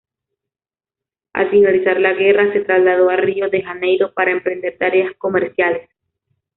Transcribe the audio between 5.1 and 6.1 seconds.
comerciales.